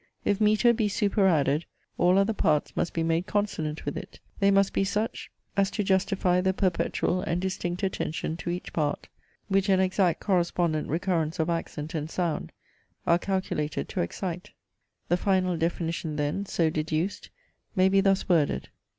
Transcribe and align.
If 0.25 0.41
metre 0.41 0.73
be 0.73 0.87
superadded, 0.89 1.65
all 1.99 2.17
other 2.17 2.33
parts 2.33 2.75
must 2.75 2.91
be 2.91 3.03
made 3.03 3.27
consonant 3.27 3.85
with 3.85 3.95
it. 3.95 4.19
They 4.39 4.49
must 4.49 4.73
be 4.73 4.83
such, 4.83 5.29
as 5.55 5.69
to 5.69 5.83
justify 5.83 6.41
the 6.41 6.53
perpetual 6.55 7.21
and 7.21 7.39
distinct 7.39 7.83
attention 7.83 8.35
to 8.37 8.49
each 8.49 8.73
part, 8.73 9.09
which 9.47 9.69
an 9.69 9.79
exact 9.79 10.19
correspondent 10.19 10.89
recurrence 10.89 11.37
of 11.37 11.51
accent 11.51 11.93
and 11.93 12.09
sound 12.09 12.51
are 13.05 13.19
calculated 13.19 13.87
to 13.89 14.01
excite. 14.01 14.49
The 15.07 15.17
final 15.17 15.55
definition 15.55 16.15
then, 16.15 16.47
so 16.47 16.71
deduced, 16.71 17.29
may 17.75 17.87
be 17.87 18.01
thus 18.01 18.27
worded. 18.27 18.69